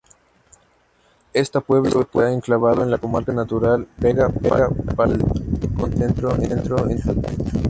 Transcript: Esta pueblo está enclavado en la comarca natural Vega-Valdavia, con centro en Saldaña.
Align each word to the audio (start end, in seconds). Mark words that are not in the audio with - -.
Esta 1.31 1.61
pueblo 1.61 2.01
está 2.01 2.33
enclavado 2.33 2.81
en 2.81 2.89
la 2.89 2.97
comarca 2.97 3.33
natural 3.33 3.87
Vega-Valdavia, 3.99 5.77
con 5.77 5.93
centro 5.95 6.35
en 6.89 6.97
Saldaña. 7.03 7.51